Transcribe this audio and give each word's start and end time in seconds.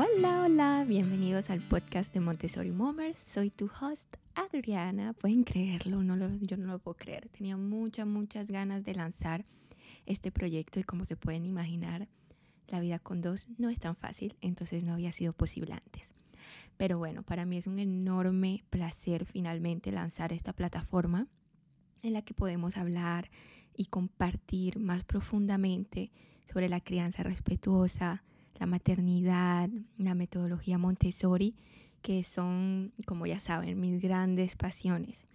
Hola, 0.00 0.42
hola, 0.44 0.84
bienvenidos 0.86 1.50
al 1.50 1.60
podcast 1.60 2.14
de 2.14 2.20
Montessori 2.20 2.70
Momers. 2.70 3.18
Soy 3.34 3.50
tu 3.50 3.64
host, 3.66 4.14
Adriana. 4.36 5.12
Pueden 5.12 5.42
creerlo, 5.42 6.04
no 6.04 6.14
lo, 6.14 6.30
yo 6.40 6.56
no 6.56 6.68
lo 6.68 6.78
puedo 6.78 6.96
creer. 6.96 7.28
Tenía 7.30 7.56
muchas, 7.56 8.06
muchas 8.06 8.46
ganas 8.46 8.84
de 8.84 8.94
lanzar 8.94 9.44
este 10.06 10.30
proyecto 10.30 10.78
y 10.78 10.84
como 10.84 11.04
se 11.04 11.16
pueden 11.16 11.44
imaginar, 11.44 12.06
la 12.68 12.78
vida 12.78 13.00
con 13.00 13.22
dos 13.22 13.48
no 13.58 13.70
es 13.70 13.80
tan 13.80 13.96
fácil, 13.96 14.36
entonces 14.40 14.84
no 14.84 14.92
había 14.92 15.10
sido 15.10 15.32
posible 15.32 15.72
antes. 15.72 16.14
Pero 16.76 16.98
bueno, 16.98 17.24
para 17.24 17.44
mí 17.44 17.56
es 17.56 17.66
un 17.66 17.80
enorme 17.80 18.62
placer 18.70 19.24
finalmente 19.24 19.90
lanzar 19.90 20.32
esta 20.32 20.52
plataforma 20.52 21.26
en 22.04 22.12
la 22.12 22.22
que 22.22 22.34
podemos 22.34 22.76
hablar 22.76 23.32
y 23.76 23.86
compartir 23.86 24.78
más 24.78 25.02
profundamente 25.02 26.12
sobre 26.44 26.68
la 26.68 26.78
crianza 26.78 27.24
respetuosa, 27.24 28.22
la 28.58 28.66
maternidad, 28.66 29.70
la 29.96 30.14
metodología 30.14 30.78
Montessori, 30.78 31.54
que 32.02 32.24
son, 32.24 32.92
como 33.06 33.26
ya 33.26 33.40
saben, 33.40 33.80
mis 33.80 34.00
grandes 34.00 34.56
pasiones. 34.56 35.26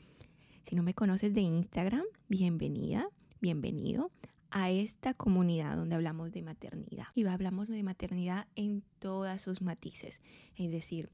Si 0.63 0.75
no 0.75 0.83
me 0.83 0.93
conoces 0.93 1.33
de 1.33 1.41
Instagram, 1.41 2.03
bienvenida, 2.27 3.07
bienvenido 3.41 4.11
a 4.49 4.69
esta 4.69 5.13
comunidad 5.13 5.75
donde 5.75 5.95
hablamos 5.95 6.31
de 6.31 6.41
maternidad. 6.41 7.07
Y 7.15 7.25
hablamos 7.25 7.69
de 7.69 7.81
maternidad 7.83 8.47
en 8.55 8.83
todas 8.99 9.41
sus 9.41 9.61
matices. 9.61 10.21
Es 10.55 10.71
decir, 10.71 11.09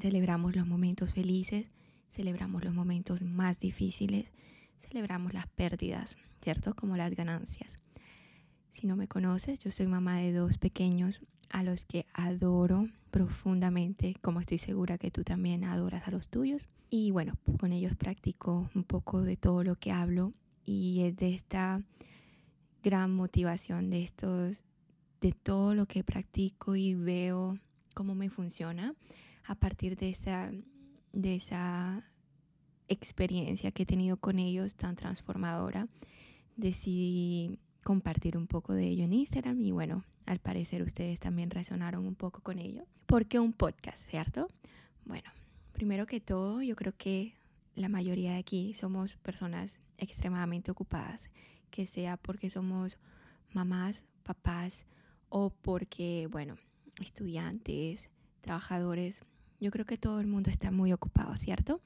celebramos 0.00 0.56
los 0.56 0.66
momentos 0.66 1.12
felices, 1.14 1.66
celebramos 2.10 2.64
los 2.64 2.74
momentos 2.74 3.22
más 3.22 3.60
difíciles, 3.60 4.32
celebramos 4.80 5.34
las 5.34 5.46
pérdidas, 5.46 6.16
¿cierto? 6.40 6.74
Como 6.74 6.96
las 6.96 7.14
ganancias. 7.14 7.80
Si 8.78 8.86
no 8.86 8.94
me 8.94 9.08
conoces, 9.08 9.58
yo 9.58 9.72
soy 9.72 9.88
mamá 9.88 10.18
de 10.18 10.32
dos 10.32 10.56
pequeños 10.56 11.22
a 11.50 11.64
los 11.64 11.84
que 11.84 12.06
adoro 12.14 12.88
profundamente, 13.10 14.14
como 14.22 14.38
estoy 14.38 14.58
segura 14.58 14.98
que 14.98 15.10
tú 15.10 15.24
también 15.24 15.64
adoras 15.64 16.06
a 16.06 16.12
los 16.12 16.28
tuyos. 16.28 16.68
Y 16.88 17.10
bueno, 17.10 17.36
con 17.58 17.72
ellos 17.72 17.96
practico 17.96 18.70
un 18.76 18.84
poco 18.84 19.22
de 19.22 19.36
todo 19.36 19.64
lo 19.64 19.74
que 19.74 19.90
hablo 19.90 20.32
y 20.64 21.00
es 21.00 21.16
de 21.16 21.34
esta 21.34 21.82
gran 22.84 23.12
motivación 23.12 23.90
de 23.90 24.04
estos, 24.04 24.62
de 25.20 25.32
todo 25.32 25.74
lo 25.74 25.86
que 25.86 26.04
practico 26.04 26.76
y 26.76 26.94
veo 26.94 27.58
cómo 27.94 28.14
me 28.14 28.30
funciona 28.30 28.94
a 29.44 29.56
partir 29.56 29.96
de 29.96 30.10
esa, 30.10 30.52
de 31.12 31.34
esa 31.34 32.04
experiencia 32.86 33.72
que 33.72 33.82
he 33.82 33.86
tenido 33.86 34.18
con 34.18 34.38
ellos 34.38 34.76
tan 34.76 34.94
transformadora. 34.94 35.88
Decidí 36.54 37.58
compartir 37.88 38.36
un 38.36 38.46
poco 38.46 38.74
de 38.74 38.86
ello 38.86 39.04
en 39.04 39.14
Instagram 39.14 39.62
y 39.62 39.70
bueno, 39.70 40.04
al 40.26 40.40
parecer 40.40 40.82
ustedes 40.82 41.18
también 41.18 41.48
resonaron 41.48 42.06
un 42.06 42.16
poco 42.16 42.42
con 42.42 42.58
ello. 42.58 42.84
¿Por 43.06 43.24
qué 43.24 43.38
un 43.38 43.54
podcast, 43.54 43.96
cierto? 44.10 44.46
Bueno, 45.06 45.30
primero 45.72 46.04
que 46.04 46.20
todo, 46.20 46.60
yo 46.60 46.76
creo 46.76 46.94
que 46.94 47.32
la 47.74 47.88
mayoría 47.88 48.32
de 48.32 48.40
aquí 48.40 48.74
somos 48.74 49.16
personas 49.16 49.78
extremadamente 49.96 50.70
ocupadas, 50.70 51.30
que 51.70 51.86
sea 51.86 52.18
porque 52.18 52.50
somos 52.50 52.98
mamás, 53.54 54.04
papás 54.22 54.84
o 55.30 55.48
porque, 55.48 56.28
bueno, 56.30 56.56
estudiantes, 57.00 58.10
trabajadores. 58.42 59.22
Yo 59.60 59.70
creo 59.70 59.86
que 59.86 59.96
todo 59.96 60.20
el 60.20 60.26
mundo 60.26 60.50
está 60.50 60.70
muy 60.70 60.92
ocupado, 60.92 61.34
¿cierto? 61.38 61.80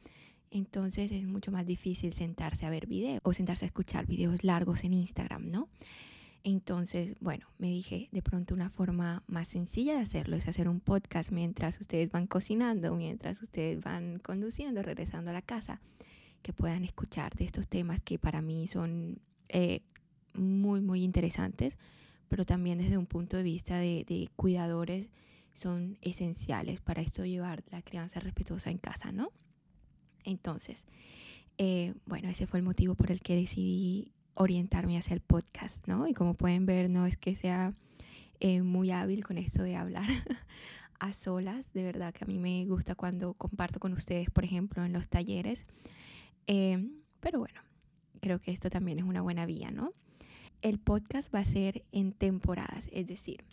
Entonces 0.53 1.11
es 1.11 1.27
mucho 1.27 1.50
más 1.50 1.64
difícil 1.64 2.12
sentarse 2.12 2.67
a 2.67 2.70
ver 2.70 2.86
videos 2.86 3.20
o 3.25 3.33
sentarse 3.33 3.64
a 3.64 3.69
escuchar 3.69 4.06
videos 4.06 4.45
largos 4.45 4.84
en 4.84 4.92
Instagram, 4.92 5.50
¿no? 5.50 5.69
Entonces, 6.44 7.17
bueno, 7.20 7.47
me 7.59 7.69
dije 7.69 8.09
de 8.12 8.20
pronto 8.20 8.53
una 8.53 8.69
forma 8.69 9.22
más 9.27 9.49
sencilla 9.49 9.94
de 9.94 10.03
hacerlo 10.03 10.37
es 10.37 10.47
hacer 10.49 10.69
un 10.69 10.81
podcast 10.81 11.31
mientras 11.31 11.81
ustedes 11.81 12.10
van 12.10 12.27
cocinando, 12.27 12.94
mientras 12.97 13.41
ustedes 13.41 13.82
van 13.82 14.19
conduciendo, 14.19 14.82
regresando 14.82 15.31
a 15.31 15.32
la 15.32 15.41
casa, 15.41 15.81
que 16.43 16.53
puedan 16.53 16.84
escuchar 16.84 17.34
de 17.34 17.44
estos 17.44 17.69
temas 17.69 18.03
que 18.03 18.19
para 18.19 18.43
mí 18.43 18.66
son 18.66 19.21
eh, 19.48 19.81
muy, 20.34 20.82
muy 20.82 21.03
interesantes, 21.03 21.78
pero 22.28 22.44
también 22.44 22.78
desde 22.78 22.98
un 22.98 23.06
punto 23.06 23.38
de 23.38 23.44
vista 23.44 23.78
de, 23.78 24.04
de 24.06 24.28
cuidadores 24.37 25.09
son 25.54 25.97
esenciales 26.03 26.81
para 26.82 27.00
esto 27.00 27.25
llevar 27.25 27.62
la 27.71 27.81
crianza 27.81 28.21
respetuosa 28.21 28.71
en 28.71 28.78
casa, 28.78 29.12
¿no? 29.12 29.31
Entonces, 30.25 30.84
eh, 31.59 31.94
bueno, 32.06 32.28
ese 32.28 32.47
fue 32.47 32.59
el 32.59 32.65
motivo 32.65 32.94
por 32.94 33.10
el 33.10 33.21
que 33.21 33.37
decidí 33.37 34.12
orientarme 34.34 34.99
hacia 34.99 35.15
el 35.15 35.21
podcast, 35.21 35.87
¿no? 35.87 36.09
Y 36.09 36.15
como 36.15 36.34
pueden 36.34 36.66
ver, 36.66 36.88
no 36.91 37.06
es 37.06 37.16
que 37.16 37.37
sea 37.37 37.75
eh, 38.41 38.62
muy 38.62 38.91
hábil 38.91 39.25
con 39.25 39.38
esto 39.38 39.62
de 39.62 39.77
hablar 39.77 40.06
a 40.99 41.12
solas, 41.12 41.66
de 41.75 41.84
verdad 41.84 42.15
que 42.15 42.25
a 42.25 42.27
mí 42.27 42.38
me 42.38 42.65
gusta 42.66 42.94
cuando 42.94 43.34
comparto 43.34 43.81
con 43.81 43.93
ustedes, 43.93 44.31
por 44.31 44.44
ejemplo, 44.44 44.84
en 44.84 44.93
los 44.93 45.09
talleres, 45.09 45.66
eh, 46.47 46.91
pero 47.21 47.41
bueno, 47.41 47.60
creo 48.21 48.41
que 48.41 48.53
esto 48.53 48.71
también 48.71 48.99
es 48.99 49.04
una 49.04 49.21
buena 49.21 49.47
vía, 49.47 49.71
¿no? 49.71 49.93
El 50.62 50.78
podcast 50.78 51.33
va 51.34 51.41
a 51.41 51.44
ser 51.44 51.84
en 51.93 52.12
temporadas, 52.12 52.87
es 52.93 53.06
decir, 53.06 53.44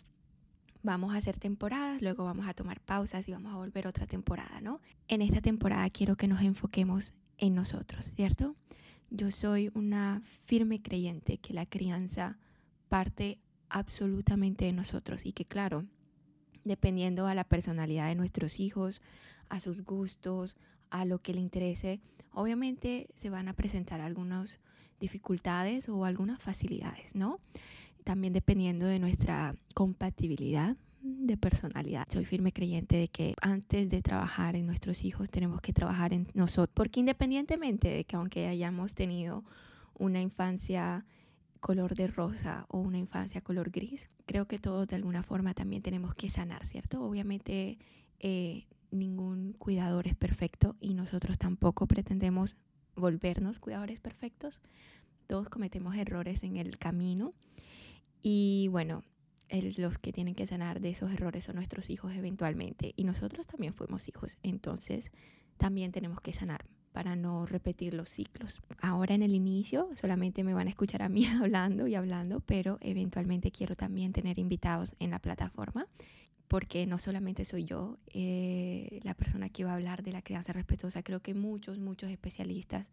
vamos 0.82 1.14
a 1.14 1.18
hacer 1.18 1.38
temporadas, 1.38 2.02
luego 2.02 2.24
vamos 2.24 2.46
a 2.48 2.54
tomar 2.54 2.80
pausas 2.80 3.28
y 3.28 3.32
vamos 3.32 3.52
a 3.52 3.56
volver 3.56 3.86
otra 3.86 4.06
temporada, 4.06 4.60
¿no? 4.60 4.80
En 5.08 5.22
esta 5.22 5.40
temporada 5.40 5.88
quiero 5.90 6.16
que 6.16 6.28
nos 6.28 6.40
enfoquemos 6.42 7.12
en 7.38 7.54
nosotros, 7.54 8.10
¿cierto? 8.16 8.56
Yo 9.10 9.30
soy 9.30 9.70
una 9.74 10.22
firme 10.44 10.80
creyente 10.80 11.38
que 11.38 11.52
la 11.52 11.66
crianza 11.66 12.38
parte 12.88 13.38
absolutamente 13.68 14.64
de 14.64 14.72
nosotros 14.72 15.26
y 15.26 15.32
que 15.32 15.44
claro, 15.44 15.84
dependiendo 16.64 17.26
a 17.26 17.34
la 17.34 17.44
personalidad 17.44 18.08
de 18.08 18.14
nuestros 18.14 18.60
hijos, 18.60 19.00
a 19.48 19.60
sus 19.60 19.82
gustos, 19.82 20.56
a 20.90 21.04
lo 21.04 21.20
que 21.20 21.34
le 21.34 21.40
interese, 21.40 22.00
obviamente 22.32 23.08
se 23.14 23.30
van 23.30 23.48
a 23.48 23.54
presentar 23.54 24.00
algunas 24.00 24.60
dificultades 25.00 25.88
o 25.88 26.04
algunas 26.04 26.40
facilidades, 26.40 27.14
¿no? 27.14 27.40
También 28.10 28.32
dependiendo 28.32 28.86
de 28.86 28.98
nuestra 28.98 29.54
compatibilidad 29.72 30.76
de 31.00 31.36
personalidad. 31.36 32.08
Soy 32.10 32.24
firme 32.24 32.50
creyente 32.50 32.96
de 32.96 33.06
que 33.06 33.36
antes 33.40 33.88
de 33.88 34.02
trabajar 34.02 34.56
en 34.56 34.66
nuestros 34.66 35.04
hijos 35.04 35.30
tenemos 35.30 35.60
que 35.60 35.72
trabajar 35.72 36.12
en 36.12 36.26
nosotros, 36.34 36.74
porque 36.74 36.98
independientemente 36.98 37.86
de 37.86 38.02
que 38.02 38.16
aunque 38.16 38.48
hayamos 38.48 38.96
tenido 38.96 39.44
una 39.96 40.20
infancia 40.20 41.06
color 41.60 41.94
de 41.94 42.08
rosa 42.08 42.66
o 42.68 42.80
una 42.80 42.98
infancia 42.98 43.42
color 43.42 43.70
gris, 43.70 44.10
creo 44.26 44.48
que 44.48 44.58
todos 44.58 44.88
de 44.88 44.96
alguna 44.96 45.22
forma 45.22 45.54
también 45.54 45.80
tenemos 45.80 46.12
que 46.16 46.30
sanar, 46.30 46.66
¿cierto? 46.66 47.04
Obviamente 47.04 47.78
eh, 48.18 48.66
ningún 48.90 49.52
cuidador 49.52 50.08
es 50.08 50.16
perfecto 50.16 50.74
y 50.80 50.94
nosotros 50.94 51.38
tampoco 51.38 51.86
pretendemos 51.86 52.56
volvernos 52.96 53.60
cuidadores 53.60 54.00
perfectos. 54.00 54.60
Todos 55.28 55.48
cometemos 55.48 55.94
errores 55.94 56.42
en 56.42 56.56
el 56.56 56.76
camino 56.76 57.34
y 58.22 58.68
bueno, 58.68 59.02
los 59.76 59.98
que 59.98 60.12
tienen 60.12 60.34
que 60.34 60.46
sanar 60.46 60.80
de 60.80 60.90
esos 60.90 61.12
errores 61.12 61.44
son 61.44 61.56
nuestros 61.56 61.90
hijos 61.90 62.14
eventualmente. 62.14 62.92
Y 62.96 63.04
nosotros 63.04 63.46
también 63.46 63.74
fuimos 63.74 64.08
hijos. 64.08 64.38
Entonces 64.42 65.10
también 65.56 65.92
tenemos 65.92 66.20
que 66.20 66.32
sanar 66.32 66.64
para 66.92 67.16
no 67.16 67.46
repetir 67.46 67.94
los 67.94 68.08
ciclos. 68.08 68.62
Ahora 68.80 69.14
en 69.14 69.22
el 69.22 69.34
inicio 69.34 69.88
solamente 69.94 70.42
me 70.44 70.54
van 70.54 70.66
a 70.66 70.70
escuchar 70.70 71.02
a 71.02 71.08
mí 71.08 71.26
hablando 71.40 71.86
y 71.86 71.94
hablando, 71.94 72.40
pero 72.40 72.78
eventualmente 72.80 73.50
quiero 73.50 73.76
también 73.76 74.12
tener 74.12 74.38
invitados 74.38 74.94
en 74.98 75.10
la 75.10 75.18
plataforma 75.18 75.86
porque 76.48 76.84
no 76.84 76.98
solamente 76.98 77.44
soy 77.44 77.64
yo 77.64 77.96
eh, 78.12 78.98
la 79.04 79.14
persona 79.14 79.50
que 79.50 79.62
va 79.62 79.70
a 79.70 79.74
hablar 79.74 80.02
de 80.02 80.10
la 80.10 80.20
crianza 80.20 80.52
respetuosa, 80.52 81.04
creo 81.04 81.20
que 81.20 81.32
muchos, 81.32 81.78
muchos 81.78 82.10
especialistas 82.10 82.88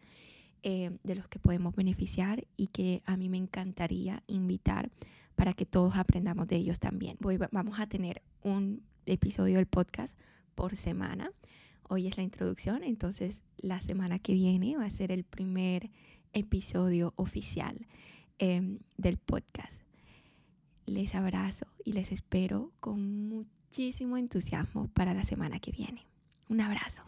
eh, 0.61 0.91
de 1.03 1.15
los 1.15 1.27
que 1.27 1.39
podemos 1.39 1.75
beneficiar 1.75 2.45
y 2.56 2.68
que 2.68 3.01
a 3.06 3.18
mí 3.18 3.29
me 3.29 3.38
encantaría 3.38 4.21
invitar 4.27 4.91
para 5.38 5.54
que 5.54 5.68
todos 5.68 5.95
aprendamos 5.95 6.48
de 6.48 6.56
ellos 6.57 6.80
también. 6.80 7.18
Vamos 7.51 7.80
a 7.80 7.86
tener 7.88 8.24
un 8.42 8.81
episodio 9.06 9.57
del 9.57 9.68
podcast 9.68 10.18
por 10.56 10.75
semana. 10.75 11.31
Hoy 11.84 12.07
es 12.07 12.18
la 12.18 12.24
introducción, 12.24 12.84
entonces 12.84 13.38
la 13.57 13.80
semana 13.80 14.18
que 14.18 14.34
viene 14.34 14.75
va 14.75 14.86
a 14.86 14.89
ser 14.89 15.12
el 15.12 15.24
primer 15.24 15.92
episodio 16.34 17.13
oficial 17.18 17.86
em, 18.39 18.80
del 18.98 19.18
podcast. 19.18 19.80
Les 20.88 21.13
abrazo 21.13 21.68
y 21.86 21.92
les 21.92 22.12
espero 22.12 22.72
con 22.80 23.28
muchísimo 23.28 24.18
entusiasmo 24.18 24.88
para 24.88 25.13
la 25.13 25.24
semana 25.24 25.60
que 25.60 25.72
viene. 25.72 26.07
Un 26.50 26.62
abrazo. 26.62 27.04